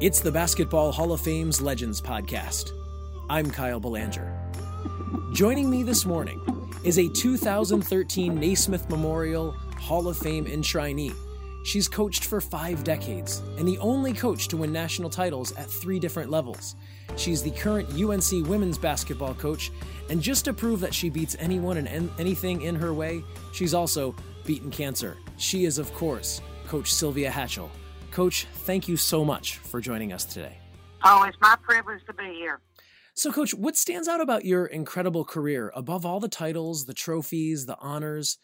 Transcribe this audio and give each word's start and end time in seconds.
It's 0.00 0.20
the 0.20 0.32
Basketball 0.32 0.90
Hall 0.90 1.12
of 1.12 1.20
Fame's 1.20 1.60
Legends 1.60 2.00
podcast. 2.00 2.72
I'm 3.30 3.48
Kyle 3.48 3.78
Belanger. 3.78 4.28
Joining 5.32 5.70
me 5.70 5.84
this 5.84 6.04
morning 6.04 6.40
is 6.82 6.98
a 6.98 7.08
2013 7.08 8.34
Naismith 8.34 8.90
Memorial 8.90 9.52
Hall 9.78 10.08
of 10.08 10.18
Fame 10.18 10.46
enshrinee. 10.46 11.14
She's 11.64 11.86
coached 11.86 12.24
for 12.24 12.40
five 12.40 12.82
decades 12.82 13.40
and 13.56 13.68
the 13.68 13.78
only 13.78 14.12
coach 14.12 14.48
to 14.48 14.56
win 14.56 14.72
national 14.72 15.10
titles 15.10 15.52
at 15.52 15.70
three 15.70 16.00
different 16.00 16.28
levels. 16.28 16.74
She's 17.14 17.40
the 17.40 17.52
current 17.52 17.88
UNC 17.90 18.48
women's 18.48 18.78
basketball 18.78 19.34
coach, 19.34 19.70
and 20.10 20.20
just 20.20 20.44
to 20.46 20.52
prove 20.52 20.80
that 20.80 20.92
she 20.92 21.08
beats 21.08 21.36
anyone 21.38 21.76
and 21.76 22.10
anything 22.18 22.62
in 22.62 22.74
her 22.74 22.92
way, 22.92 23.22
she's 23.52 23.74
also 23.74 24.12
beaten 24.44 24.72
cancer. 24.72 25.16
She 25.36 25.64
is, 25.66 25.78
of 25.78 25.94
course, 25.94 26.40
Coach 26.66 26.92
Sylvia 26.92 27.30
Hatchell. 27.30 27.70
Coach, 28.14 28.46
thank 28.58 28.86
you 28.86 28.96
so 28.96 29.24
much 29.24 29.58
for 29.58 29.80
joining 29.80 30.12
us 30.12 30.24
today. 30.24 30.56
Oh, 31.02 31.24
it's 31.24 31.36
my 31.40 31.56
privilege 31.60 32.00
to 32.06 32.12
be 32.14 32.32
here. 32.34 32.60
So, 33.14 33.32
Coach, 33.32 33.52
what 33.52 33.76
stands 33.76 34.06
out 34.06 34.20
about 34.20 34.44
your 34.44 34.66
incredible 34.66 35.24
career, 35.24 35.72
above 35.74 36.06
all 36.06 36.20
the 36.20 36.28
titles, 36.28 36.86
the 36.86 36.94
trophies, 36.94 37.66
the 37.66 37.76
honors, 37.80 38.38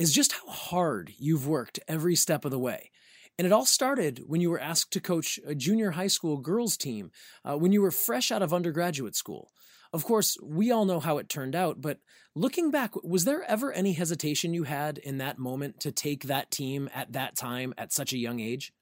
is 0.00 0.12
just 0.12 0.32
how 0.32 0.48
hard 0.48 1.12
you've 1.20 1.46
worked 1.46 1.78
every 1.86 2.16
step 2.16 2.44
of 2.44 2.50
the 2.50 2.58
way. 2.58 2.90
And 3.38 3.46
it 3.46 3.52
all 3.52 3.64
started 3.64 4.24
when 4.26 4.40
you 4.40 4.50
were 4.50 4.58
asked 4.58 4.92
to 4.94 5.00
coach 5.00 5.38
a 5.46 5.54
junior 5.54 5.92
high 5.92 6.08
school 6.08 6.38
girls 6.38 6.76
team 6.76 7.12
uh, 7.44 7.56
when 7.56 7.70
you 7.70 7.80
were 7.80 7.92
fresh 7.92 8.32
out 8.32 8.42
of 8.42 8.52
undergraduate 8.52 9.14
school. 9.14 9.52
Of 9.92 10.04
course, 10.04 10.36
we 10.42 10.72
all 10.72 10.84
know 10.84 10.98
how 10.98 11.18
it 11.18 11.28
turned 11.28 11.54
out, 11.54 11.80
but 11.80 11.98
looking 12.34 12.72
back, 12.72 13.00
was 13.04 13.24
there 13.24 13.44
ever 13.44 13.72
any 13.72 13.92
hesitation 13.92 14.52
you 14.52 14.64
had 14.64 14.98
in 14.98 15.18
that 15.18 15.38
moment 15.38 15.78
to 15.80 15.92
take 15.92 16.24
that 16.24 16.50
team 16.50 16.90
at 16.92 17.12
that 17.12 17.36
time 17.36 17.72
at 17.78 17.92
such 17.92 18.12
a 18.12 18.18
young 18.18 18.40
age? 18.40 18.72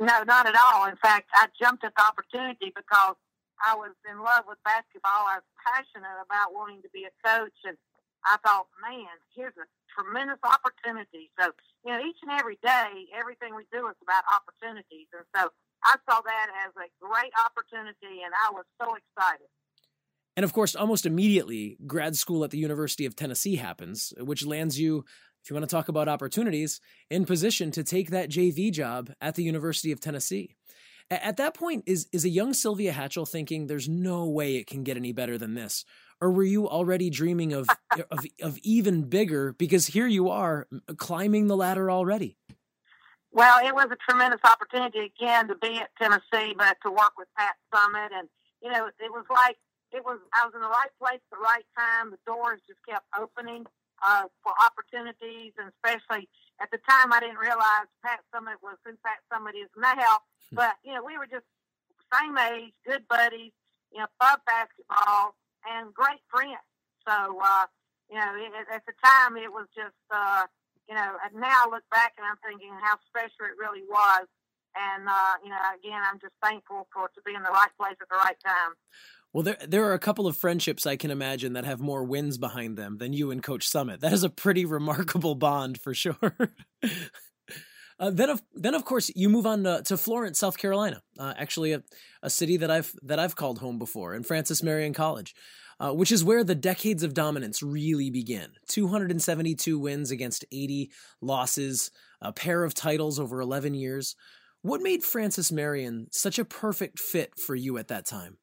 No, 0.00 0.24
not 0.24 0.48
at 0.48 0.56
all. 0.56 0.88
In 0.88 0.96
fact, 0.96 1.28
I 1.36 1.52
jumped 1.60 1.84
at 1.84 1.92
the 1.92 2.00
opportunity 2.00 2.72
because 2.72 3.20
I 3.60 3.76
was 3.76 3.92
in 4.08 4.16
love 4.24 4.48
with 4.48 4.56
basketball. 4.64 5.28
I 5.28 5.44
was 5.44 5.48
passionate 5.60 6.16
about 6.24 6.56
wanting 6.56 6.80
to 6.80 6.88
be 6.88 7.04
a 7.04 7.12
coach, 7.20 7.52
and 7.68 7.76
I 8.24 8.40
thought, 8.40 8.72
man, 8.80 9.12
here's 9.36 9.52
a 9.60 9.68
tremendous 9.92 10.40
opportunity. 10.40 11.28
So, 11.36 11.52
you 11.84 11.92
know, 11.92 12.00
each 12.00 12.16
and 12.24 12.32
every 12.32 12.56
day, 12.64 13.12
everything 13.12 13.52
we 13.52 13.68
do 13.68 13.92
is 13.92 13.98
about 14.00 14.24
opportunities. 14.32 15.12
And 15.12 15.28
so 15.36 15.52
I 15.84 16.00
saw 16.08 16.24
that 16.24 16.48
as 16.64 16.72
a 16.80 16.88
great 16.96 17.36
opportunity, 17.36 18.24
and 18.24 18.32
I 18.32 18.56
was 18.56 18.64
so 18.80 18.96
excited. 18.96 19.52
And 20.36 20.44
of 20.44 20.54
course, 20.54 20.74
almost 20.74 21.04
immediately, 21.04 21.76
grad 21.86 22.16
school 22.16 22.44
at 22.44 22.50
the 22.50 22.58
University 22.58 23.04
of 23.04 23.16
Tennessee 23.16 23.56
happens, 23.56 24.14
which 24.16 24.46
lands 24.46 24.80
you 24.80 25.04
if 25.50 25.52
you 25.52 25.56
want 25.56 25.68
to 25.68 25.74
talk 25.74 25.88
about 25.88 26.06
opportunities, 26.06 26.80
in 27.10 27.24
position 27.24 27.72
to 27.72 27.82
take 27.82 28.10
that 28.10 28.30
JV 28.30 28.70
job 28.70 29.10
at 29.20 29.34
the 29.34 29.42
University 29.42 29.90
of 29.90 29.98
Tennessee. 29.98 30.54
At 31.10 31.38
that 31.38 31.54
point, 31.54 31.82
is 31.86 32.06
is 32.12 32.24
a 32.24 32.28
young 32.28 32.54
Sylvia 32.54 32.92
Hatchell 32.92 33.28
thinking 33.28 33.66
there's 33.66 33.88
no 33.88 34.28
way 34.28 34.54
it 34.54 34.68
can 34.68 34.84
get 34.84 34.96
any 34.96 35.10
better 35.10 35.38
than 35.38 35.54
this? 35.54 35.84
Or 36.20 36.30
were 36.30 36.44
you 36.44 36.68
already 36.68 37.10
dreaming 37.10 37.52
of, 37.52 37.68
of, 38.12 38.24
of 38.40 38.58
even 38.62 39.02
bigger 39.08 39.52
because 39.54 39.88
here 39.88 40.06
you 40.06 40.28
are 40.28 40.68
climbing 40.98 41.48
the 41.48 41.56
ladder 41.56 41.90
already? 41.90 42.36
Well, 43.32 43.66
it 43.66 43.74
was 43.74 43.88
a 43.90 43.96
tremendous 44.08 44.40
opportunity 44.44 45.10
again 45.18 45.48
to 45.48 45.56
be 45.56 45.78
at 45.78 45.90
Tennessee, 46.00 46.54
but 46.56 46.76
to 46.84 46.92
work 46.92 47.14
with 47.18 47.26
Pat 47.36 47.56
Summitt. 47.74 48.16
and 48.16 48.28
you 48.62 48.70
know, 48.70 48.86
it 48.86 49.10
was 49.10 49.24
like 49.28 49.56
it 49.90 50.04
was 50.04 50.20
I 50.32 50.46
was 50.46 50.54
in 50.54 50.60
the 50.60 50.68
right 50.68 50.94
place 51.00 51.18
at 51.18 51.36
the 51.36 51.42
right 51.42 51.66
time. 51.76 52.12
The 52.12 52.18
doors 52.24 52.60
just 52.68 52.78
kept 52.88 53.06
opening, 53.18 53.66
uh, 54.02 54.24
for 54.42 54.52
opportunities, 54.64 55.52
and 55.58 55.70
especially 55.70 56.28
at 56.60 56.70
the 56.70 56.78
time, 56.88 57.12
I 57.12 57.20
didn't 57.20 57.40
realize 57.40 57.88
Pat 58.04 58.20
Summitt 58.32 58.60
was 58.62 58.76
who 58.84 58.92
Pat 59.04 59.24
Summitt 59.32 59.56
is 59.56 59.72
now. 59.76 60.20
Hmm. 60.50 60.56
But 60.56 60.76
you 60.84 60.92
know, 60.92 61.04
we 61.04 61.16
were 61.16 61.28
just 61.28 61.46
same 62.12 62.36
age, 62.36 62.74
good 62.84 63.06
buddies, 63.08 63.52
you 63.92 63.98
know, 63.98 64.08
love 64.20 64.40
basketball, 64.44 65.36
and 65.64 65.94
great 65.94 66.20
friends. 66.28 66.64
So 67.06 67.40
uh, 67.40 67.66
you 68.10 68.18
know, 68.18 68.30
it, 68.36 68.66
at 68.72 68.84
the 68.84 68.96
time, 69.00 69.36
it 69.36 69.52
was 69.52 69.66
just 69.74 69.96
uh, 70.10 70.44
you 70.88 70.94
know. 70.94 71.16
And 71.24 71.40
now 71.40 71.66
I 71.66 71.68
look 71.70 71.86
back 71.90 72.14
and 72.18 72.26
I'm 72.26 72.40
thinking 72.44 72.72
how 72.82 73.00
special 73.08 73.48
it 73.48 73.56
really 73.56 73.84
was. 73.88 74.28
And 74.76 75.08
uh, 75.08 75.34
you 75.42 75.50
know, 75.50 75.60
again, 75.74 76.00
I'm 76.04 76.20
just 76.20 76.36
thankful 76.42 76.86
for 76.92 77.08
to 77.08 77.20
be 77.24 77.34
in 77.34 77.42
the 77.42 77.50
right 77.54 77.72
place 77.80 77.98
at 78.00 78.08
the 78.08 78.20
right 78.20 78.38
time. 78.44 78.76
Well, 79.32 79.44
there 79.44 79.58
there 79.66 79.84
are 79.84 79.94
a 79.94 79.98
couple 79.98 80.26
of 80.26 80.36
friendships 80.36 80.86
I 80.86 80.96
can 80.96 81.10
imagine 81.10 81.52
that 81.52 81.64
have 81.64 81.80
more 81.80 82.02
wins 82.02 82.36
behind 82.36 82.76
them 82.76 82.98
than 82.98 83.12
you 83.12 83.30
and 83.30 83.42
Coach 83.42 83.70
Summitt. 83.70 84.00
That 84.00 84.12
is 84.12 84.24
a 84.24 84.30
pretty 84.30 84.64
remarkable 84.66 85.34
bond 85.36 85.80
for 85.80 85.94
sure. 85.94 86.34
uh, 88.00 88.10
then 88.10 88.30
of 88.30 88.42
then 88.54 88.74
of 88.74 88.84
course 88.84 89.10
you 89.14 89.28
move 89.28 89.46
on 89.46 89.62
to, 89.64 89.82
to 89.84 89.96
Florence, 89.96 90.38
South 90.38 90.58
Carolina. 90.58 91.02
Uh, 91.18 91.32
actually, 91.36 91.72
a, 91.72 91.82
a 92.22 92.30
city 92.30 92.56
that 92.56 92.70
I've 92.70 92.92
that 93.02 93.20
I've 93.20 93.36
called 93.36 93.58
home 93.60 93.78
before, 93.78 94.14
and 94.14 94.26
Francis 94.26 94.64
Marion 94.64 94.94
College, 94.94 95.32
uh, 95.78 95.92
which 95.92 96.10
is 96.10 96.24
where 96.24 96.42
the 96.42 96.56
decades 96.56 97.04
of 97.04 97.14
dominance 97.14 97.62
really 97.62 98.10
begin. 98.10 98.48
272 98.68 99.78
wins 99.78 100.10
against 100.10 100.44
80 100.50 100.90
losses, 101.20 101.92
a 102.20 102.32
pair 102.32 102.64
of 102.64 102.74
titles 102.74 103.20
over 103.20 103.40
11 103.40 103.74
years. 103.74 104.16
What 104.62 104.82
made 104.82 105.04
Francis 105.04 105.50
Marion 105.52 106.08
such 106.10 106.38
a 106.38 106.44
perfect 106.44 106.98
fit 106.98 107.38
for 107.38 107.54
you 107.54 107.78
at 107.78 107.88
that 107.88 108.04
time? 108.04 108.36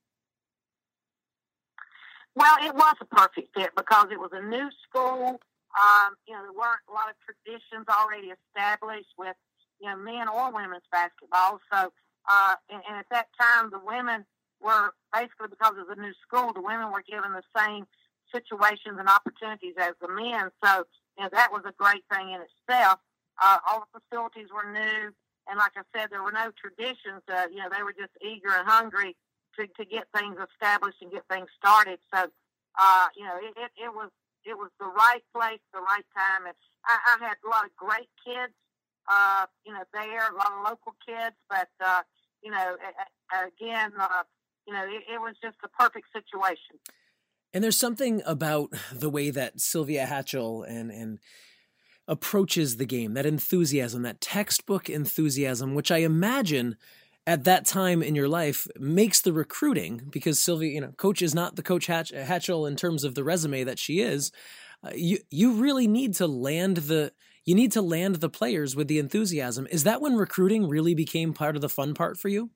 Well, 2.37 2.57
it 2.61 2.75
was 2.75 2.93
a 3.01 3.05
perfect 3.05 3.49
fit 3.57 3.73
because 3.75 4.09
it 4.11 4.19
was 4.19 4.29
a 4.31 4.45
new 4.45 4.69
school. 4.85 5.41
Um, 5.73 6.13
you 6.29 6.37
know, 6.37 6.45
there 6.45 6.53
weren't 6.53 6.85
a 6.85 6.93
lot 6.93 7.09
of 7.09 7.17
traditions 7.25 7.89
already 7.89 8.29
established 8.29 9.09
with, 9.17 9.33
you 9.81 9.89
know, 9.89 9.97
men 9.97 10.29
or 10.29 10.53
women's 10.53 10.85
basketball. 10.91 11.57
So, 11.73 11.89
uh, 12.29 12.55
and, 12.69 12.81
and 12.85 12.95
at 13.01 13.09
that 13.09 13.33
time, 13.41 13.71
the 13.73 13.81
women 13.81 14.21
were 14.61 14.93
basically 15.09 15.49
because 15.49 15.81
it 15.81 15.89
was 15.89 15.97
a 15.97 15.99
new 15.99 16.13
school, 16.21 16.53
the 16.53 16.61
women 16.61 16.93
were 16.93 17.01
given 17.01 17.33
the 17.33 17.41
same 17.57 17.89
situations 18.29 19.01
and 19.01 19.09
opportunities 19.09 19.73
as 19.81 19.97
the 19.97 20.07
men. 20.07 20.53
So, 20.61 20.85
you 21.17 21.25
know, 21.25 21.33
that 21.33 21.49
was 21.49 21.65
a 21.65 21.73
great 21.73 22.05
thing 22.13 22.37
in 22.37 22.45
itself. 22.45 23.01
Uh, 23.41 23.57
all 23.65 23.81
the 23.81 23.97
facilities 23.97 24.53
were 24.53 24.69
new. 24.69 25.09
And 25.49 25.57
like 25.57 25.73
I 25.73 25.81
said, 25.89 26.13
there 26.13 26.21
were 26.21 26.37
no 26.37 26.53
traditions. 26.53 27.25
Uh, 27.25 27.49
you 27.49 27.65
know, 27.65 27.69
they 27.73 27.81
were 27.81 27.97
just 27.97 28.13
eager 28.21 28.53
and 28.53 28.69
hungry 28.69 29.17
to, 29.57 29.67
to 29.67 29.85
get 29.85 30.05
things 30.15 30.37
established 30.37 30.97
and 31.01 31.11
get 31.11 31.23
things 31.29 31.47
started. 31.57 31.99
So, 32.13 32.29
uh, 32.79 33.07
you 33.15 33.25
know, 33.25 33.37
it, 33.37 33.53
it, 33.57 33.71
it 33.85 33.93
was 33.93 34.09
it 34.45 34.57
was 34.57 34.71
the 34.79 34.87
right 34.87 35.23
place, 35.35 35.59
the 35.73 35.81
right 35.81 36.05
time, 36.15 36.47
and 36.47 36.55
I, 36.85 37.17
I 37.19 37.25
had 37.27 37.35
a 37.43 37.49
lot 37.49 37.65
of 37.65 37.75
great 37.75 38.07
kids, 38.23 38.53
uh, 39.11 39.45
you 39.65 39.73
know, 39.73 39.83
there, 39.93 40.31
a 40.31 40.35
lot 40.35 40.51
of 40.55 40.63
local 40.63 40.95
kids, 41.05 41.35
but 41.49 41.69
uh, 41.83 42.01
you 42.41 42.51
know, 42.51 42.77
again, 43.33 43.91
uh, 43.99 44.23
you 44.65 44.73
know, 44.73 44.83
it, 44.83 45.03
it 45.13 45.19
was 45.19 45.35
just 45.43 45.57
a 45.63 45.67
perfect 45.67 46.07
situation. 46.13 46.79
And 47.53 47.63
there's 47.63 47.77
something 47.77 48.21
about 48.25 48.69
the 48.93 49.09
way 49.09 49.31
that 49.31 49.59
Sylvia 49.59 50.05
Hatchell 50.05 50.63
and 50.67 50.91
and 50.91 51.19
approaches 52.07 52.77
the 52.77 52.85
game, 52.85 53.13
that 53.15 53.25
enthusiasm, 53.25 54.01
that 54.03 54.21
textbook 54.21 54.89
enthusiasm, 54.89 55.75
which 55.75 55.91
I 55.91 55.97
imagine 55.97 56.77
at 57.27 57.43
that 57.43 57.65
time 57.65 58.01
in 58.01 58.15
your 58.15 58.29
life 58.29 58.67
makes 58.79 59.19
the 59.19 59.33
recruiting 59.33 60.01
because 60.09 60.39
Sylvia, 60.39 60.71
you 60.71 60.81
know, 60.81 60.93
coach 60.93 61.21
is 61.21 61.35
not 61.35 61.57
the 61.57 61.61
coach 61.61 61.85
Hatch, 61.87 62.13
Hatchell 62.13 62.65
in 62.65 62.77
terms 62.77 63.03
of 63.03 63.15
the 63.15 63.23
resume 63.23 63.65
that 63.65 63.77
she 63.77 63.99
is. 63.99 64.31
Uh, 64.81 64.91
you 64.95 65.19
you 65.29 65.53
really 65.53 65.87
need 65.87 66.13
to 66.15 66.27
land 66.27 66.77
the 66.77 67.11
you 67.43 67.53
need 67.53 67.71
to 67.73 67.81
land 67.81 68.15
the 68.15 68.29
players 68.29 68.75
with 68.75 68.87
the 68.87 68.97
enthusiasm. 68.97 69.67
Is 69.69 69.83
that 69.83 70.01
when 70.01 70.15
recruiting 70.15 70.69
really 70.69 70.95
became 70.95 71.33
part 71.33 71.55
of 71.55 71.61
the 71.61 71.69
fun 71.69 71.93
part 71.93 72.17
for 72.17 72.29
you? 72.29 72.49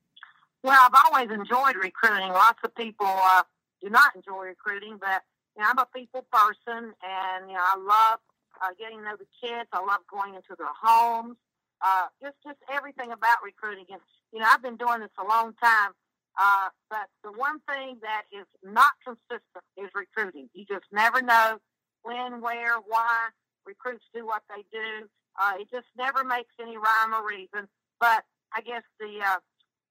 Well, 0.63 0.79
I've 0.79 1.01
always 1.05 1.31
enjoyed 1.31 1.75
recruiting. 1.75 2.29
Lots 2.29 2.59
of 2.63 2.73
people 2.75 3.07
uh, 3.07 3.43
do 3.81 3.89
not 3.89 4.15
enjoy 4.15 4.45
recruiting, 4.45 4.97
but 5.01 5.23
you 5.57 5.63
know, 5.63 5.69
I'm 5.69 5.79
a 5.79 5.87
people 5.93 6.25
person, 6.31 6.93
and 7.03 7.49
you 7.49 7.55
know, 7.55 7.61
I 7.61 7.75
love 7.77 8.19
uh, 8.61 8.73
getting 8.79 8.99
to 8.99 9.03
know 9.03 9.15
the 9.17 9.27
kids. 9.41 9.67
I 9.73 9.79
love 9.79 9.99
going 10.09 10.35
into 10.35 10.55
their 10.57 10.71
homes. 10.81 11.35
Uh, 11.81 12.05
just 12.21 12.35
just 12.45 12.59
everything 12.71 13.11
about 13.11 13.37
recruiting. 13.43 13.85
And 13.91 13.99
you 14.31 14.39
know, 14.39 14.47
I've 14.49 14.61
been 14.61 14.77
doing 14.77 14.99
this 15.01 15.09
a 15.19 15.27
long 15.27 15.53
time. 15.61 15.91
Uh, 16.39 16.69
but 16.89 17.07
the 17.23 17.31
one 17.31 17.59
thing 17.67 17.97
that 18.01 18.23
is 18.31 18.45
not 18.63 18.91
consistent 19.03 19.65
is 19.77 19.89
recruiting. 19.93 20.49
You 20.53 20.65
just 20.65 20.85
never 20.91 21.21
know 21.21 21.57
when, 22.03 22.41
where, 22.41 22.77
why 22.87 23.29
recruits 23.65 24.05
do 24.13 24.25
what 24.25 24.43
they 24.49 24.63
do. 24.71 25.07
Uh, 25.39 25.53
it 25.59 25.67
just 25.71 25.87
never 25.97 26.23
makes 26.23 26.53
any 26.59 26.77
rhyme 26.77 27.13
or 27.13 27.27
reason. 27.27 27.67
But 27.99 28.23
I 28.53 28.61
guess 28.61 28.83
the 28.99 29.19
uh, 29.23 29.39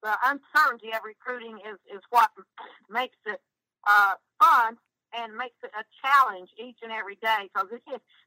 the 0.03 0.17
uncertainty 0.25 0.89
of 0.89 1.01
recruiting 1.05 1.57
is 1.59 1.77
is 1.93 2.01
what 2.09 2.29
makes 2.89 3.17
it 3.25 3.41
uh, 3.87 4.13
fun 4.41 4.77
and 5.13 5.35
makes 5.35 5.57
it 5.63 5.71
a 5.77 5.83
challenge 6.01 6.49
each 6.57 6.77
and 6.81 6.91
every 6.91 7.15
day 7.15 7.49
because 7.53 7.67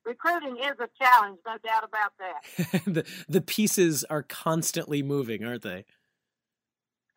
recruiting 0.05 0.58
is 0.58 0.75
a 0.81 0.88
challenge, 1.00 1.38
no 1.46 1.56
doubt 1.64 1.84
about 1.84 2.12
that. 2.19 2.84
the 2.87 3.05
the 3.28 3.40
pieces 3.40 4.05
are 4.05 4.22
constantly 4.22 5.02
moving, 5.02 5.44
aren't 5.44 5.62
they? 5.62 5.84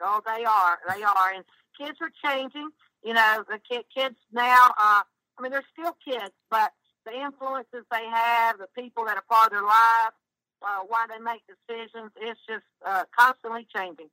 Oh, 0.01 0.21
they 0.25 0.45
are. 0.45 0.79
They 0.88 1.03
are, 1.03 1.33
and 1.35 1.44
kids 1.77 1.97
are 2.01 2.11
changing. 2.23 2.69
You 3.03 3.13
know, 3.13 3.44
the 3.47 3.59
kid, 3.69 3.85
kids 3.95 4.15
now. 4.31 4.67
Uh, 4.77 5.01
I 5.38 5.41
mean, 5.41 5.51
they're 5.51 5.63
still 5.77 5.95
kids, 6.03 6.33
but 6.49 6.71
the 7.05 7.13
influences 7.13 7.85
they 7.91 8.05
have, 8.11 8.57
the 8.57 8.67
people 8.75 9.05
that 9.05 9.17
are 9.17 9.23
part 9.29 9.47
of 9.47 9.51
their 9.51 9.61
lives, 9.61 10.15
uh, 10.61 10.81
why 10.88 11.05
they 11.07 11.23
make 11.23 11.41
decisions, 11.47 12.11
it's 12.19 12.39
just 12.47 12.65
uh, 12.85 13.03
constantly 13.17 13.67
changing. 13.75 14.07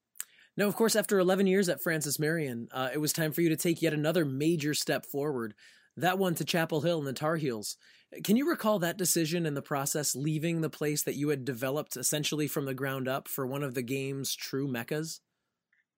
Now, 0.57 0.67
of 0.67 0.77
course, 0.77 0.95
after 0.95 1.19
11 1.19 1.47
years 1.47 1.69
at 1.69 1.83
Francis 1.83 2.19
Marion, 2.19 2.69
uh, 2.71 2.91
it 2.93 2.99
was 2.99 3.13
time 3.13 3.33
for 3.33 3.41
you 3.41 3.49
to 3.49 3.57
take 3.57 3.83
yet 3.83 3.93
another 3.93 4.25
major 4.25 4.75
step 4.75 5.05
forward. 5.05 5.55
That 5.97 6.19
one 6.19 6.35
to 6.37 6.45
Chapel 6.45 6.83
Hill 6.83 6.99
and 6.99 7.07
the 7.07 7.13
Tar 7.13 7.37
Heels. 7.37 7.77
Can 8.23 8.37
you 8.37 8.49
recall 8.49 8.79
that 8.79 8.97
decision 8.97 9.47
and 9.47 9.57
the 9.57 9.63
process 9.63 10.15
leaving 10.15 10.61
the 10.61 10.71
place 10.71 11.03
that 11.03 11.17
you 11.17 11.31
had 11.31 11.45
developed 11.45 11.97
essentially 11.97 12.47
from 12.47 12.67
the 12.67 12.75
ground 12.75 13.09
up 13.09 13.27
for 13.27 13.47
one 13.47 13.65
of 13.65 13.75
the 13.75 13.83
game's 13.83 14.37
true 14.37 14.69
meccas? 14.69 15.21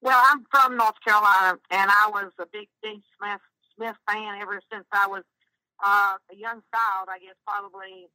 Well, 0.07 0.23
I'm 0.31 0.47
from 0.55 0.77
North 0.77 1.03
Carolina, 1.03 1.59
and 1.75 1.91
I 1.91 2.07
was 2.15 2.31
a 2.39 2.47
big 2.47 2.71
Dean 2.79 3.03
Smith 3.19 3.43
Smith 3.75 3.99
fan 4.07 4.39
ever 4.41 4.63
since 4.71 4.87
I 4.95 5.11
was 5.11 5.27
uh, 5.83 6.15
a 6.31 6.37
young 6.39 6.63
child. 6.71 7.11
I 7.11 7.19
guess 7.19 7.35
probably 7.43 8.07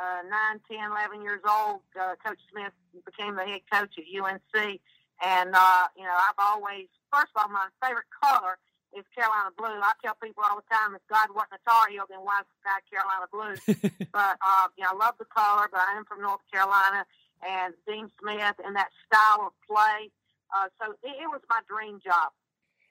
uh, 0.00 0.24
9, 0.24 0.60
10, 0.72 0.88
11 0.88 1.20
years 1.20 1.44
old. 1.44 1.84
Uh, 1.92 2.16
coach 2.24 2.40
Smith 2.48 2.72
became 3.04 3.36
the 3.36 3.44
head 3.44 3.60
coach 3.68 3.92
at 4.00 4.08
UNC, 4.08 4.80
and 5.20 5.50
uh, 5.52 5.84
you 5.92 6.08
know 6.08 6.16
I've 6.16 6.40
always 6.40 6.88
first 7.12 7.36
of 7.36 7.44
all 7.44 7.52
my 7.52 7.68
favorite 7.76 8.08
color 8.08 8.56
is 8.96 9.04
Carolina 9.12 9.52
blue. 9.52 9.84
I 9.84 9.92
tell 10.00 10.16
people 10.16 10.48
all 10.48 10.56
the 10.56 10.68
time 10.72 10.96
if 10.96 11.04
God 11.12 11.28
wasn't 11.28 11.60
a 11.60 11.68
Tar 11.68 11.92
Heel, 11.92 12.08
then 12.08 12.24
why 12.24 12.40
is 12.40 12.48
sky 12.64 12.80
Carolina 12.88 13.28
blue? 13.28 13.52
but 14.16 14.40
uh, 14.40 14.72
you 14.80 14.88
know 14.88 14.96
I 14.96 15.04
love 15.12 15.20
the 15.20 15.28
color, 15.28 15.68
but 15.68 15.84
I 15.84 15.92
am 15.92 16.08
from 16.08 16.24
North 16.24 16.40
Carolina, 16.48 17.04
and 17.44 17.76
Dean 17.84 18.08
Smith 18.16 18.56
and 18.64 18.72
that 18.80 18.96
style 19.04 19.52
of 19.52 19.54
play. 19.68 20.08
Uh, 20.52 20.68
so 20.80 20.92
it, 21.02 21.16
it 21.22 21.28
was 21.30 21.40
my 21.48 21.60
dream 21.68 22.00
job. 22.04 22.32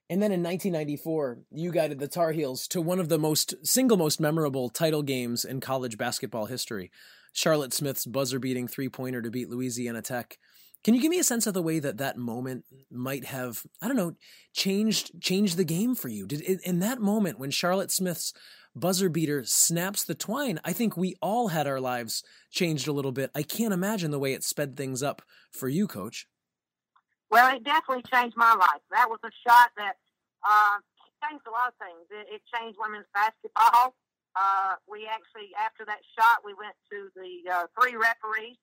And 0.10 0.22
then 0.22 0.32
in 0.32 0.44
1994, 0.44 1.40
you 1.52 1.72
guided 1.72 2.00
the 2.00 2.08
Tar 2.08 2.34
Heels 2.34 2.68
to 2.70 2.82
one 2.82 3.00
of 3.00 3.10
the 3.10 3.18
most 3.18 3.56
single 3.66 3.98
most 3.98 4.20
memorable 4.20 4.70
title 4.70 5.02
games 5.02 5.46
in 5.46 5.60
college 5.60 5.98
basketball 5.98 6.46
history. 6.46 6.92
Charlotte 7.32 7.74
Smith's 7.74 8.06
buzzer-beating 8.06 8.68
three-pointer 8.68 9.22
to 9.22 9.32
beat 9.32 9.50
Louisiana 9.50 10.02
Tech. 10.02 10.38
Can 10.84 10.94
you 10.94 11.02
give 11.02 11.10
me 11.10 11.20
a 11.20 11.24
sense 11.24 11.48
of 11.48 11.54
the 11.54 11.64
way 11.64 11.80
that 11.80 11.98
that 11.98 12.18
moment 12.18 12.66
might 12.92 13.26
have, 13.26 13.64
I 13.82 13.88
don't 13.88 13.96
know, 13.96 14.16
changed 14.54 15.12
changed 15.22 15.56
the 15.56 15.64
game 15.64 15.96
for 15.96 16.10
you? 16.10 16.28
Did 16.28 16.42
in 16.42 16.80
that 16.80 17.00
moment 17.00 17.40
when 17.40 17.52
Charlotte 17.52 17.92
Smith's 17.92 18.34
buzzer 18.76 19.08
beater 19.08 19.44
snaps 19.46 20.04
the 20.04 20.16
twine, 20.16 20.60
I 20.66 20.74
think 20.74 20.98
we 20.98 21.16
all 21.22 21.48
had 21.50 21.68
our 21.68 21.80
lives 21.80 22.24
changed 22.52 22.88
a 22.88 22.92
little 22.92 23.14
bit. 23.14 23.32
I 23.34 23.44
can't 23.44 23.74
imagine 23.74 24.12
the 24.12 24.20
way 24.20 24.34
it 24.34 24.44
sped 24.44 24.76
things 24.76 25.02
up 25.02 25.22
for 25.52 25.70
you, 25.70 25.88
coach. 25.88 26.28
Well, 27.34 27.50
it 27.50 27.66
definitely 27.66 28.06
changed 28.14 28.38
my 28.38 28.54
life. 28.54 28.86
That 28.94 29.10
was 29.10 29.18
a 29.26 29.34
shot 29.42 29.74
that 29.74 29.98
uh, 30.46 30.78
changed 31.26 31.50
a 31.50 31.54
lot 31.54 31.74
of 31.74 31.78
things. 31.82 32.06
It, 32.14 32.30
it 32.30 32.42
changed 32.54 32.78
women's 32.78 33.10
basketball. 33.10 33.98
Uh, 34.38 34.78
we 34.86 35.10
actually, 35.10 35.50
after 35.58 35.82
that 35.90 36.06
shot, 36.14 36.46
we 36.46 36.54
went 36.54 36.78
to 36.94 37.10
the 37.18 37.42
uh, 37.50 37.66
three 37.74 37.98
referees. 37.98 38.62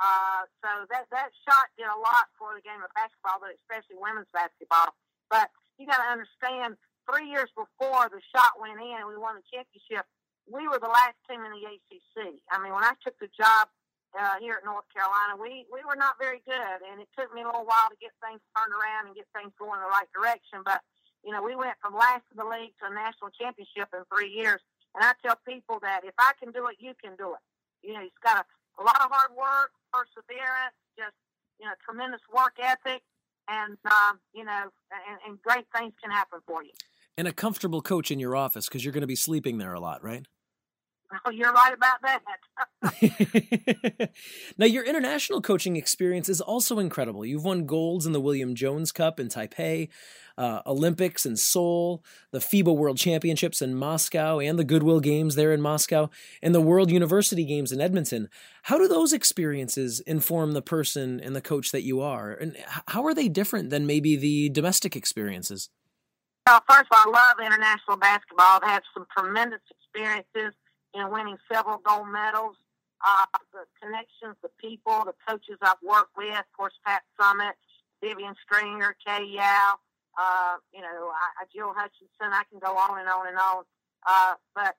Uh, 0.00 0.48
so 0.64 0.88
that 0.88 1.12
that 1.12 1.28
shot 1.44 1.68
did 1.76 1.92
a 1.92 2.00
lot 2.00 2.32
for 2.40 2.56
the 2.56 2.64
game 2.64 2.80
of 2.80 2.88
basketball, 2.96 3.36
but 3.36 3.52
especially 3.60 4.00
women's 4.00 4.32
basketball. 4.32 4.96
But 5.28 5.52
you 5.76 5.84
got 5.84 6.00
to 6.00 6.08
understand, 6.08 6.80
three 7.04 7.28
years 7.28 7.52
before 7.52 8.08
the 8.08 8.24
shot 8.32 8.56
went 8.56 8.80
in 8.80 8.96
and 8.96 9.12
we 9.12 9.20
won 9.20 9.36
the 9.36 9.44
championship, 9.44 10.08
we 10.48 10.64
were 10.72 10.80
the 10.80 10.88
last 10.88 11.20
team 11.28 11.44
in 11.44 11.52
the 11.52 11.68
ACC. 11.68 12.40
I 12.48 12.56
mean, 12.64 12.72
when 12.72 12.80
I 12.80 12.96
took 13.04 13.20
the 13.20 13.28
job 13.36 13.68
uh, 14.16 14.36
here 14.42 14.58
at 14.58 14.64
North 14.66 14.86
Carolina, 14.90 15.38
we, 15.38 15.66
we 15.70 15.80
were 15.86 15.94
not 15.94 16.18
very 16.18 16.42
good, 16.42 16.78
and 16.82 16.98
it 16.98 17.08
took 17.14 17.30
me 17.30 17.42
a 17.42 17.46
little 17.46 17.66
while 17.66 17.88
to 17.90 17.98
get 18.02 18.10
things 18.18 18.42
turned 18.56 18.74
around 18.74 19.06
and 19.06 19.14
get 19.14 19.30
things 19.30 19.54
going 19.54 19.78
in 19.78 19.84
the 19.86 19.92
right 19.92 20.10
direction. 20.10 20.66
But, 20.66 20.82
you 21.22 21.30
know, 21.30 21.42
we 21.42 21.54
went 21.54 21.78
from 21.78 21.94
last 21.94 22.26
in 22.34 22.42
the 22.42 22.48
league 22.48 22.74
to 22.82 22.90
a 22.90 22.92
national 22.94 23.30
championship 23.34 23.90
in 23.94 24.02
three 24.10 24.30
years. 24.30 24.58
And 24.98 25.06
I 25.06 25.14
tell 25.22 25.38
people 25.46 25.78
that 25.86 26.02
if 26.02 26.14
I 26.18 26.34
can 26.42 26.50
do 26.50 26.66
it, 26.66 26.82
you 26.82 26.98
can 26.98 27.14
do 27.14 27.38
it. 27.38 27.42
You 27.86 27.94
know, 27.94 28.02
it's 28.02 28.18
got 28.18 28.42
a, 28.42 28.44
a 28.78 28.82
lot 28.82 28.98
of 28.98 29.14
hard 29.14 29.30
work, 29.38 29.70
perseverance, 29.94 30.74
just, 30.98 31.14
you 31.62 31.66
know, 31.66 31.74
tremendous 31.84 32.20
work 32.34 32.58
ethic, 32.58 33.02
and, 33.46 33.78
um, 33.86 34.18
you 34.34 34.42
know, 34.42 34.74
and, 34.90 35.18
and 35.26 35.42
great 35.42 35.66
things 35.70 35.94
can 36.02 36.10
happen 36.10 36.40
for 36.46 36.62
you. 36.62 36.74
And 37.16 37.28
a 37.28 37.32
comfortable 37.32 37.82
coach 37.82 38.10
in 38.10 38.18
your 38.18 38.34
office 38.34 38.66
because 38.66 38.84
you're 38.84 38.92
going 38.92 39.02
to 39.02 39.06
be 39.06 39.16
sleeping 39.16 39.58
there 39.58 39.74
a 39.74 39.80
lot, 39.80 40.02
right? 40.02 40.26
Oh, 41.24 41.30
you're 41.30 41.52
right 41.52 41.74
about 41.74 42.02
that. 42.02 42.20
now, 44.58 44.66
your 44.66 44.84
international 44.84 45.42
coaching 45.42 45.76
experience 45.76 46.28
is 46.28 46.40
also 46.40 46.78
incredible. 46.78 47.26
You've 47.26 47.44
won 47.44 47.66
golds 47.66 48.06
in 48.06 48.12
the 48.12 48.20
William 48.20 48.54
Jones 48.54 48.92
Cup 48.92 49.18
in 49.18 49.28
Taipei, 49.28 49.88
uh, 50.38 50.62
Olympics 50.66 51.26
in 51.26 51.36
Seoul, 51.36 52.04
the 52.30 52.38
FIBA 52.38 52.76
World 52.76 52.96
Championships 52.96 53.60
in 53.60 53.74
Moscow, 53.74 54.38
and 54.38 54.56
the 54.58 54.64
Goodwill 54.64 55.00
Games 55.00 55.34
there 55.34 55.52
in 55.52 55.60
Moscow, 55.60 56.10
and 56.42 56.54
the 56.54 56.60
World 56.60 56.92
University 56.92 57.44
Games 57.44 57.72
in 57.72 57.80
Edmonton. 57.80 58.28
How 58.64 58.78
do 58.78 58.86
those 58.86 59.12
experiences 59.12 59.98
inform 60.00 60.52
the 60.52 60.62
person 60.62 61.20
and 61.20 61.34
the 61.34 61.42
coach 61.42 61.72
that 61.72 61.82
you 61.82 62.00
are? 62.00 62.32
And 62.32 62.56
how 62.86 63.04
are 63.04 63.14
they 63.14 63.28
different 63.28 63.70
than 63.70 63.84
maybe 63.84 64.16
the 64.16 64.48
domestic 64.50 64.94
experiences? 64.94 65.70
Well, 66.46 66.62
first 66.68 66.86
of 66.90 67.06
all, 67.06 67.14
I 67.14 67.18
love 67.18 67.46
international 67.46 67.96
basketball. 67.96 68.60
I've 68.62 68.70
had 68.70 68.82
some 68.94 69.06
tremendous 69.16 69.60
experiences 69.70 70.54
in 70.94 71.10
winning 71.10 71.38
several 71.52 71.78
gold 71.78 72.08
medals. 72.08 72.56
Uh, 73.00 73.24
the 73.52 73.64
connections, 73.80 74.36
the 74.42 74.50
people, 74.60 75.04
the 75.06 75.16
coaches 75.26 75.56
I've 75.62 75.80
worked 75.82 76.16
with, 76.16 76.36
of 76.36 76.44
course, 76.54 76.74
Pat 76.84 77.00
Summitt, 77.18 77.56
Vivian 78.02 78.34
Stringer, 78.44 78.94
Kay 79.04 79.24
Yow, 79.24 79.80
uh, 80.20 80.56
you 80.74 80.80
know, 80.80 81.08
I, 81.08 81.44
Jill 81.48 81.72
Hutchinson. 81.72 82.32
I 82.32 82.44
can 82.50 82.58
go 82.58 82.76
on 82.76 83.00
and 83.00 83.08
on 83.08 83.26
and 83.26 83.38
on. 83.38 83.64
Uh, 84.06 84.34
but 84.54 84.76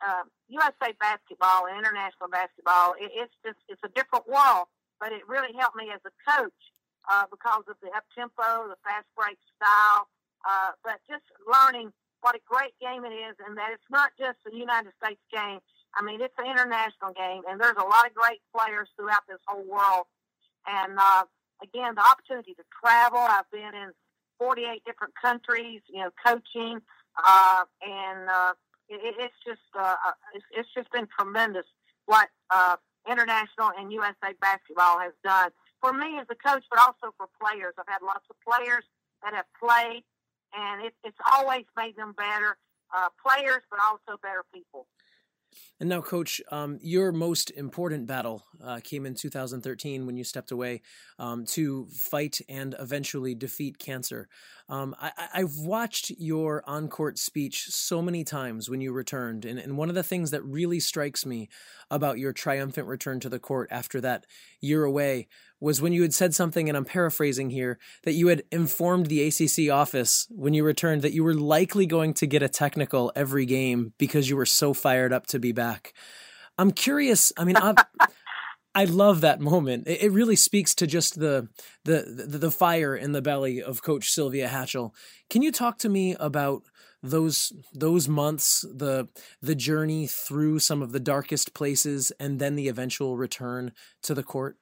uh, 0.00 0.24
USA 0.48 0.94
basketball 1.00 1.66
international 1.66 2.28
basketball, 2.30 2.94
it, 3.00 3.10
it's 3.12 3.34
just 3.44 3.58
it's 3.68 3.82
a 3.84 3.92
different 3.92 4.28
world. 4.28 4.68
But 5.00 5.12
it 5.12 5.28
really 5.28 5.54
helped 5.56 5.76
me 5.76 5.90
as 5.94 6.00
a 6.08 6.14
coach 6.24 6.60
uh, 7.10 7.24
because 7.30 7.64
of 7.68 7.76
the 7.82 7.88
up 7.94 8.04
tempo, 8.16 8.66
the 8.68 8.80
fast 8.82 9.06
break 9.16 9.38
style, 9.56 10.08
uh, 10.42 10.72
but 10.82 10.98
just 11.08 11.24
learning 11.46 11.92
what 12.20 12.34
a 12.34 12.42
great 12.46 12.74
game 12.80 13.04
it 13.04 13.14
is, 13.14 13.36
and 13.46 13.56
that 13.56 13.70
it's 13.72 13.90
not 13.90 14.10
just 14.18 14.38
a 14.50 14.54
United 14.54 14.92
States 15.02 15.20
game. 15.32 15.60
I 15.94 16.02
mean, 16.02 16.20
it's 16.20 16.34
an 16.38 16.46
international 16.46 17.12
game, 17.16 17.42
and 17.48 17.60
there's 17.60 17.78
a 17.78 17.86
lot 17.86 18.06
of 18.06 18.14
great 18.14 18.40
players 18.54 18.88
throughout 18.96 19.24
this 19.28 19.40
whole 19.46 19.64
world. 19.64 20.06
And 20.66 20.98
uh, 20.98 21.24
again, 21.62 21.94
the 21.94 22.04
opportunity 22.04 22.54
to 22.54 22.64
travel. 22.80 23.18
I've 23.18 23.50
been 23.50 23.74
in 23.74 23.90
48 24.38 24.84
different 24.84 25.14
countries, 25.20 25.80
you 25.88 26.00
know, 26.00 26.10
coaching, 26.24 26.80
uh, 27.24 27.64
and 27.82 28.28
uh, 28.28 28.52
it, 28.88 29.14
it's 29.18 29.40
just 29.46 29.64
uh, 29.74 29.96
uh, 29.96 30.16
it's, 30.34 30.44
it's 30.52 30.68
just 30.74 30.90
been 30.92 31.08
tremendous 31.18 31.66
what 32.08 32.28
uh, 32.50 32.76
international 33.08 33.70
and 33.78 33.92
USA 33.92 34.32
basketball 34.40 34.98
has 34.98 35.12
done 35.22 35.50
for 35.80 35.92
me 35.92 36.18
as 36.18 36.26
a 36.30 36.34
coach, 36.34 36.64
but 36.70 36.80
also 36.80 37.14
for 37.16 37.28
players. 37.36 37.74
I've 37.78 37.86
had 37.86 38.02
lots 38.02 38.24
of 38.30 38.36
players 38.40 38.84
that 39.22 39.34
have 39.34 39.44
played 39.60 40.02
and 40.54 40.84
it, 40.84 40.94
it's 41.04 41.18
always 41.32 41.64
made 41.76 41.96
them 41.96 42.14
better 42.16 42.56
uh, 42.96 43.08
players, 43.24 43.62
but 43.70 43.78
also 43.88 44.18
better 44.22 44.44
people. 44.52 44.86
And 45.80 45.88
now, 45.88 46.00
Coach, 46.00 46.40
um, 46.50 46.78
your 46.82 47.12
most 47.12 47.50
important 47.50 48.06
battle 48.06 48.44
uh, 48.62 48.80
came 48.82 49.06
in 49.06 49.14
2013 49.14 50.06
when 50.06 50.16
you 50.16 50.24
stepped 50.24 50.50
away 50.50 50.82
um, 51.18 51.44
to 51.46 51.86
fight 51.86 52.40
and 52.48 52.74
eventually 52.78 53.34
defeat 53.34 53.78
cancer. 53.78 54.28
Um, 54.70 54.94
I, 55.00 55.12
have 55.32 55.56
watched 55.56 56.10
your 56.18 56.62
on 56.66 56.88
court 56.88 57.18
speech 57.18 57.68
so 57.68 58.02
many 58.02 58.22
times 58.22 58.68
when 58.68 58.82
you 58.82 58.92
returned, 58.92 59.46
and, 59.46 59.58
and 59.58 59.78
one 59.78 59.88
of 59.88 59.94
the 59.94 60.02
things 60.02 60.30
that 60.30 60.44
really 60.44 60.78
strikes 60.78 61.24
me 61.24 61.48
about 61.90 62.18
your 62.18 62.34
triumphant 62.34 62.86
return 62.86 63.18
to 63.20 63.30
the 63.30 63.38
court 63.38 63.68
after 63.70 63.98
that 64.02 64.26
year 64.60 64.84
away 64.84 65.26
was 65.58 65.80
when 65.80 65.94
you 65.94 66.02
had 66.02 66.12
said 66.12 66.34
something, 66.34 66.68
and 66.68 66.76
I'm 66.76 66.84
paraphrasing 66.84 67.48
here, 67.48 67.78
that 68.04 68.12
you 68.12 68.28
had 68.28 68.42
informed 68.52 69.06
the 69.06 69.26
ACC 69.26 69.72
office 69.72 70.26
when 70.30 70.52
you 70.52 70.64
returned 70.64 71.00
that 71.00 71.14
you 71.14 71.24
were 71.24 71.34
likely 71.34 71.86
going 71.86 72.12
to 72.14 72.26
get 72.26 72.42
a 72.42 72.48
technical 72.48 73.10
every 73.16 73.46
game 73.46 73.94
because 73.96 74.28
you 74.28 74.36
were 74.36 74.46
so 74.46 74.74
fired 74.74 75.14
up 75.14 75.26
to 75.28 75.38
be 75.38 75.52
back. 75.52 75.94
I'm 76.58 76.72
curious. 76.72 77.32
I 77.38 77.44
mean, 77.44 77.56
I 78.78 78.84
love 78.84 79.22
that 79.22 79.40
moment. 79.40 79.88
It, 79.88 80.12
really 80.12 80.36
speaks 80.36 80.72
to 80.76 80.86
just 80.86 81.18
the, 81.18 81.48
the 81.84 82.26
the 82.30 82.38
the 82.38 82.50
fire 82.52 82.94
in 82.94 83.10
the 83.10 83.20
belly 83.20 83.60
of 83.60 83.82
Coach 83.82 84.08
Sylvia 84.08 84.46
Hatchell. 84.46 84.92
Can 85.28 85.42
you 85.42 85.50
talk 85.50 85.78
to 85.78 85.88
me 85.88 86.14
about 86.20 86.62
those 87.02 87.52
those 87.74 88.08
months, 88.08 88.64
the 88.72 89.08
the 89.42 89.56
journey 89.56 90.06
through 90.06 90.60
some 90.60 90.80
of 90.80 90.92
the 90.92 91.00
darkest 91.00 91.54
places, 91.54 92.12
and 92.20 92.38
then 92.38 92.54
the 92.54 92.68
eventual 92.68 93.16
return 93.16 93.72
to 94.02 94.14
the 94.14 94.22
court? 94.22 94.56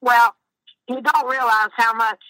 Well, 0.00 0.34
you 0.88 1.02
don't 1.02 1.28
realize 1.28 1.68
how 1.76 1.92
much 1.92 2.22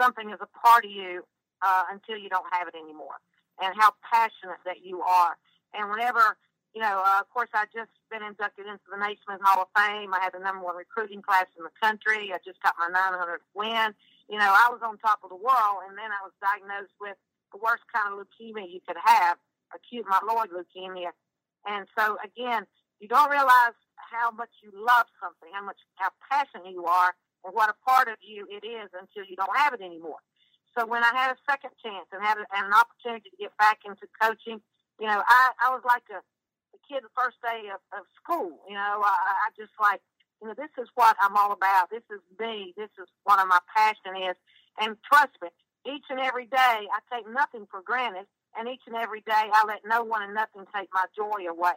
something 0.00 0.30
is 0.30 0.38
a 0.40 0.46
part 0.64 0.84
of 0.84 0.92
you 0.92 1.24
uh, 1.60 1.82
until 1.90 2.18
you 2.22 2.28
don't 2.28 2.46
have 2.52 2.68
it 2.68 2.76
anymore, 2.76 3.18
and 3.60 3.74
how 3.76 3.94
passionate 4.08 4.62
that 4.64 4.84
you 4.84 5.02
are. 5.02 5.36
And 5.74 5.90
whenever, 5.90 6.36
you 6.78 6.86
know, 6.86 7.02
uh, 7.02 7.18
of 7.18 7.26
course, 7.34 7.50
I 7.58 7.66
just 7.74 7.90
been 8.06 8.22
inducted 8.22 8.70
into 8.70 8.86
the 8.86 8.94
Naismith 8.94 9.42
Hall 9.42 9.66
of 9.66 9.70
Fame. 9.74 10.14
I 10.14 10.22
had 10.22 10.30
the 10.30 10.38
number 10.38 10.62
one 10.62 10.78
recruiting 10.78 11.26
class 11.26 11.50
in 11.58 11.66
the 11.66 11.74
country. 11.74 12.30
I 12.30 12.38
just 12.46 12.62
got 12.62 12.78
my 12.78 12.86
900th 12.86 13.42
win. 13.50 13.90
You 14.30 14.38
know, 14.38 14.46
I 14.46 14.70
was 14.70 14.78
on 14.86 14.94
top 15.02 15.18
of 15.26 15.34
the 15.34 15.42
world, 15.42 15.90
and 15.90 15.98
then 15.98 16.14
I 16.14 16.22
was 16.22 16.30
diagnosed 16.38 16.94
with 17.02 17.18
the 17.50 17.58
worst 17.58 17.82
kind 17.90 18.14
of 18.14 18.22
leukemia 18.22 18.70
you 18.70 18.78
could 18.86 18.94
have, 18.94 19.42
acute 19.74 20.06
myeloid 20.06 20.54
leukemia. 20.54 21.10
And 21.66 21.90
so, 21.98 22.14
again, 22.22 22.62
you 23.02 23.10
don't 23.10 23.26
realize 23.26 23.74
how 23.98 24.30
much 24.30 24.54
you 24.62 24.70
love 24.70 25.10
something, 25.18 25.50
how 25.50 25.66
much 25.66 25.82
how 25.98 26.14
passionate 26.30 26.70
you 26.70 26.86
are 26.86 27.10
and 27.42 27.58
what 27.58 27.74
a 27.74 27.76
part 27.82 28.06
of 28.06 28.22
you 28.22 28.46
it 28.46 28.62
is 28.62 28.86
until 28.94 29.26
you 29.26 29.34
don't 29.34 29.50
have 29.58 29.74
it 29.74 29.82
anymore. 29.82 30.22
So 30.78 30.86
when 30.86 31.02
I 31.02 31.10
had 31.10 31.34
a 31.34 31.38
second 31.42 31.74
chance 31.82 32.06
and 32.14 32.22
had, 32.22 32.38
a, 32.38 32.46
had 32.54 32.70
an 32.70 32.74
opportunity 32.78 33.34
to 33.34 33.36
get 33.36 33.50
back 33.58 33.82
into 33.82 34.06
coaching, 34.14 34.62
you 35.02 35.10
know, 35.10 35.26
I, 35.26 35.50
I 35.66 35.74
was 35.74 35.82
like 35.82 36.06
a 36.14 36.22
kid 36.88 37.04
the 37.04 37.12
first 37.14 37.36
day 37.44 37.68
of, 37.68 37.80
of 37.92 38.04
school. 38.16 38.58
You 38.68 38.74
know, 38.74 39.04
I, 39.04 39.14
I 39.44 39.48
just 39.56 39.72
like, 39.80 40.00
you 40.40 40.48
know, 40.48 40.54
this 40.54 40.72
is 40.80 40.88
what 40.94 41.16
I'm 41.20 41.36
all 41.36 41.52
about. 41.52 41.90
This 41.90 42.06
is 42.10 42.20
me. 42.40 42.72
This 42.76 42.90
is 42.98 43.08
what 43.24 43.36
my 43.46 43.58
passion 43.74 44.16
is. 44.16 44.36
And 44.80 44.96
trust 45.04 45.36
me, 45.42 45.48
each 45.86 46.04
and 46.10 46.20
every 46.20 46.46
day 46.46 46.56
I 46.88 46.98
take 47.12 47.28
nothing 47.28 47.66
for 47.70 47.82
granted, 47.82 48.26
and 48.56 48.68
each 48.68 48.82
and 48.86 48.96
every 48.96 49.20
day 49.20 49.32
I 49.52 49.64
let 49.66 49.82
no 49.84 50.02
one 50.04 50.22
and 50.22 50.34
nothing 50.34 50.64
take 50.74 50.88
my 50.94 51.04
joy 51.14 51.46
away. 51.48 51.76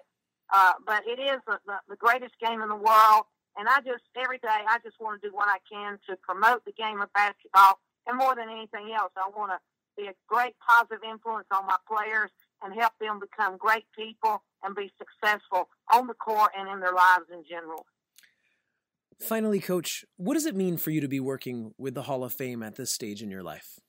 Uh, 0.53 0.73
but 0.85 1.03
it 1.07 1.19
is 1.19 1.39
the, 1.47 1.59
the, 1.65 1.77
the 1.89 1.95
greatest 1.95 2.35
game 2.39 2.61
in 2.61 2.69
the 2.69 2.75
world, 2.75 3.25
and 3.57 3.67
I 3.67 3.79
just 3.81 4.03
every 4.15 4.37
day 4.37 4.61
I 4.67 4.79
just 4.83 4.99
want 4.99 5.21
to 5.21 5.29
do 5.29 5.33
what 5.33 5.47
I 5.47 5.57
can 5.69 5.97
to 6.09 6.15
promote 6.17 6.65
the 6.65 6.73
game 6.73 7.01
of 7.01 7.11
basketball, 7.13 7.79
and 8.07 8.17
more 8.17 8.35
than 8.35 8.49
anything 8.49 8.91
else, 8.91 9.11
I 9.15 9.29
want 9.35 9.51
to 9.51 9.59
be 9.97 10.07
a 10.07 10.15
great 10.27 10.55
positive 10.59 11.03
influence 11.07 11.47
on 11.51 11.65
my 11.67 11.77
players 11.87 12.31
and 12.63 12.73
help 12.73 12.93
them 12.99 13.19
become 13.19 13.57
great 13.57 13.85
people 13.95 14.43
and 14.63 14.75
be 14.75 14.91
successful 14.97 15.69
on 15.93 16.07
the 16.07 16.13
court 16.13 16.51
and 16.57 16.69
in 16.69 16.79
their 16.79 16.93
lives 16.93 17.25
in 17.31 17.43
general. 17.49 17.85
Finally, 19.19 19.59
Coach, 19.59 20.03
what 20.17 20.33
does 20.33 20.45
it 20.45 20.55
mean 20.55 20.77
for 20.77 20.89
you 20.89 20.99
to 21.01 21.07
be 21.07 21.19
working 21.19 21.73
with 21.77 21.93
the 21.93 22.03
Hall 22.03 22.23
of 22.23 22.33
Fame 22.33 22.63
at 22.63 22.75
this 22.75 22.91
stage 22.91 23.21
in 23.21 23.29
your 23.29 23.43
life? 23.43 23.79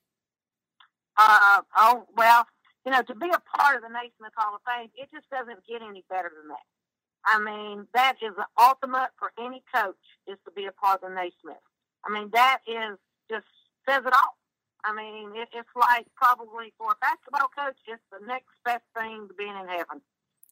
Uh, 1.17 1.63
oh, 1.77 2.07
well, 2.17 2.47
you 2.85 2.93
know, 2.93 3.03
to 3.03 3.15
be 3.15 3.29
a 3.29 3.41
part 3.57 3.77
of 3.77 3.83
the 3.83 3.89
Naismith 3.89 4.33
Hall 4.37 4.57
of 4.57 4.61
Fame, 4.67 4.91
it 4.95 5.09
just 5.13 5.29
doesn't 5.31 5.67
get 5.67 5.81
any 5.83 6.05
better 6.11 6.31
than 6.37 6.49
that. 6.49 6.67
I 7.25 7.39
mean, 7.39 7.87
that 7.95 8.17
is 8.21 8.35
the 8.37 8.47
ultimate 8.61 9.11
for 9.19 9.33
any 9.39 9.63
coach 9.73 10.03
is 10.27 10.39
to 10.45 10.51
be 10.51 10.67
a 10.67 10.73
part 10.73 11.03
of 11.03 11.09
the 11.09 11.15
Naismith. 11.15 11.63
I 12.05 12.11
mean, 12.11 12.31
that 12.33 12.59
is 12.67 12.99
just 13.31 13.47
says 13.89 14.03
it 14.05 14.13
all. 14.13 14.37
I 14.85 14.93
mean, 14.93 15.31
it, 15.37 15.49
it's 15.55 15.71
like 15.77 16.07
probably 16.17 16.75
for 16.77 16.91
a 16.91 16.99
basketball 17.01 17.49
coach, 17.55 17.79
it's 17.87 18.03
the 18.11 18.27
next 18.27 18.51
best 18.65 18.83
thing 18.99 19.29
to 19.29 19.35
being 19.35 19.55
in 19.55 19.69
heaven. 19.69 20.03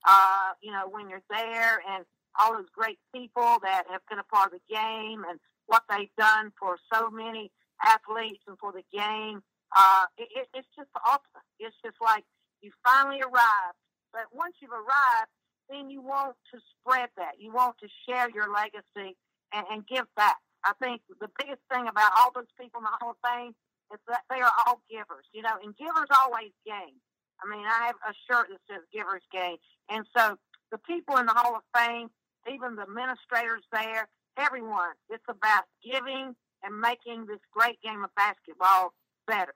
Uh, 0.06 0.52
you 0.62 0.72
know, 0.72 0.88
when 0.88 1.08
you're 1.08 1.22
there 1.30 1.82
and 1.92 2.04
all 2.38 2.54
those 2.54 2.70
great 2.74 2.98
people 3.14 3.58
that 3.62 3.84
have 3.90 4.00
been 4.08 4.18
a 4.18 4.24
part 4.24 4.52
of 4.52 4.58
the 4.58 4.74
game 4.74 5.24
and 5.28 5.38
what 5.66 5.82
they've 5.88 6.14
done 6.16 6.52
for 6.58 6.78
so 6.92 7.10
many 7.10 7.50
athletes 7.84 8.42
and 8.46 8.58
for 8.58 8.72
the 8.72 8.84
game. 8.92 9.42
Uh, 9.76 10.06
it, 10.18 10.28
it, 10.34 10.46
it's 10.54 10.68
just 10.76 10.90
awesome. 11.06 11.46
It's 11.58 11.76
just 11.84 11.96
like 12.02 12.24
you 12.60 12.70
finally 12.84 13.20
arrived. 13.22 13.78
But 14.12 14.26
once 14.32 14.54
you've 14.60 14.74
arrived, 14.74 15.30
then 15.70 15.90
you 15.90 16.02
want 16.02 16.34
to 16.52 16.58
spread 16.74 17.08
that. 17.16 17.38
You 17.38 17.52
want 17.52 17.78
to 17.78 17.88
share 18.08 18.28
your 18.30 18.52
legacy 18.52 19.16
and, 19.54 19.64
and 19.70 19.86
give 19.86 20.06
back. 20.16 20.38
I 20.64 20.72
think 20.82 21.02
the 21.20 21.30
biggest 21.38 21.62
thing 21.72 21.86
about 21.86 22.12
all 22.18 22.32
those 22.34 22.50
people 22.58 22.80
in 22.80 22.84
the 22.84 22.96
Hall 23.00 23.14
of 23.14 23.20
Fame 23.22 23.54
is 23.94 24.00
that 24.08 24.22
they 24.28 24.40
are 24.42 24.52
all 24.66 24.82
givers, 24.90 25.26
you 25.32 25.42
know, 25.42 25.56
and 25.62 25.76
givers 25.76 26.10
always 26.10 26.50
gain. 26.66 26.98
I 27.42 27.48
mean, 27.48 27.64
I 27.66 27.86
have 27.86 27.96
a 28.06 28.14
shirt 28.28 28.48
that 28.50 28.60
says 28.68 28.82
givers 28.92 29.22
gain. 29.32 29.56
And 29.88 30.06
so 30.16 30.36
the 30.70 30.78
people 30.78 31.16
in 31.16 31.26
the 31.26 31.32
Hall 31.32 31.56
of 31.56 31.62
Fame, 31.74 32.08
even 32.50 32.76
the 32.76 32.82
administrators 32.82 33.62
there, 33.72 34.08
everyone. 34.36 34.94
It's 35.08 35.24
about 35.28 35.64
giving 35.84 36.34
and 36.62 36.80
making 36.80 37.26
this 37.26 37.40
great 37.52 37.80
game 37.82 38.04
of 38.04 38.14
basketball 38.14 38.92
better. 39.26 39.54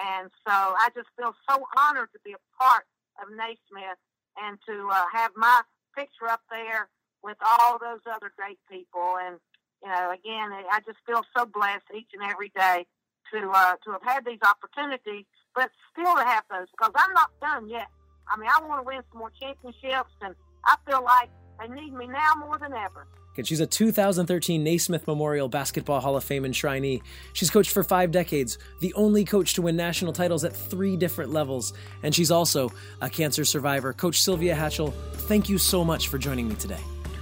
And 0.00 0.30
so 0.46 0.52
I 0.52 0.88
just 0.94 1.08
feel 1.16 1.34
so 1.48 1.64
honored 1.76 2.10
to 2.12 2.20
be 2.24 2.32
a 2.32 2.42
part 2.56 2.84
of 3.20 3.30
Naismith 3.30 3.98
and 4.40 4.58
to 4.68 4.88
uh, 4.92 5.04
have 5.12 5.32
my 5.36 5.62
picture 5.96 6.28
up 6.28 6.42
there 6.50 6.88
with 7.22 7.36
all 7.42 7.78
those 7.78 8.00
other 8.06 8.30
great 8.36 8.58
people. 8.70 9.18
And, 9.20 9.38
you 9.82 9.90
know, 9.90 10.12
again, 10.12 10.52
I 10.70 10.80
just 10.86 10.98
feel 11.06 11.22
so 11.36 11.44
blessed 11.46 11.90
each 11.94 12.10
and 12.14 12.22
every 12.30 12.52
day 12.54 12.86
to 13.32 13.50
uh, 13.50 13.74
to 13.84 13.92
have 13.92 14.02
had 14.02 14.24
these 14.24 14.40
opportunities, 14.42 15.26
but 15.58 15.70
still 15.90 16.14
to 16.14 16.24
have 16.24 16.44
those 16.48 16.68
because 16.70 16.92
I'm 16.94 17.12
not 17.14 17.30
done 17.40 17.68
yet. 17.68 17.88
I 18.32 18.38
mean, 18.38 18.48
I 18.48 18.64
want 18.64 18.80
to 18.82 18.86
win 18.86 19.02
some 19.10 19.18
more 19.18 19.32
championships, 19.40 20.12
and 20.22 20.34
I 20.64 20.76
feel 20.86 21.02
like 21.02 21.30
they 21.58 21.66
need 21.74 21.92
me 21.92 22.06
now 22.06 22.34
more 22.38 22.58
than 22.58 22.72
ever. 22.72 23.08
And 23.36 23.46
she's 23.46 23.60
a 23.60 23.66
2013 23.66 24.64
Naismith 24.64 25.06
Memorial 25.06 25.48
Basketball 25.48 26.00
Hall 26.00 26.16
of 26.16 26.24
Fame 26.24 26.42
enshrinee. 26.42 27.02
She's 27.32 27.50
coached 27.50 27.70
for 27.70 27.84
five 27.84 28.10
decades, 28.10 28.58
the 28.80 28.92
only 28.94 29.24
coach 29.24 29.54
to 29.54 29.62
win 29.62 29.76
national 29.76 30.12
titles 30.12 30.44
at 30.44 30.54
three 30.54 30.96
different 30.96 31.32
levels, 31.32 31.72
and 32.02 32.14
she's 32.14 32.30
also 32.30 32.72
a 33.00 33.10
cancer 33.10 33.44
survivor. 33.44 33.92
Coach 33.92 34.22
Sylvia 34.22 34.54
Hatchell, 34.54 34.92
thank 35.12 35.48
you 35.48 35.58
so 35.58 35.84
much 35.84 36.08
for 36.08 36.18
joining 36.18 36.48
me 36.48 36.54
today. 36.54 36.80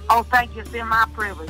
Oh, 0.09 0.23
thank 0.23 0.55
you. 0.55 0.61
It's 0.61 0.69
been 0.69 0.87
my 0.87 1.07
privilege. 1.13 1.49